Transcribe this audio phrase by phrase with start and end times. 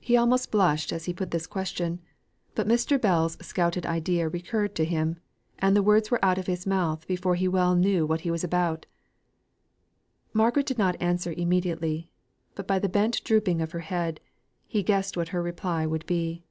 [0.00, 2.00] He almost blushed as he put this question;
[2.54, 2.98] but Mr.
[2.98, 5.18] Bell's scouted idea recurred to him,
[5.58, 8.42] and the words were out of his mouth before he well knew what he was
[8.42, 8.86] about.
[10.32, 12.10] Margaret did not answer immediately;
[12.54, 14.20] but by the bent drooping of her head,
[14.66, 16.44] he guessed what her reply would be.